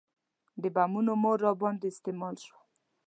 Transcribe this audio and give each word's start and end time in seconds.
د 0.61 0.63
بمونو 0.75 1.13
مور 1.21 1.37
راباندې 1.45 1.87
استعمال 1.91 2.35
شوه. 2.45 2.59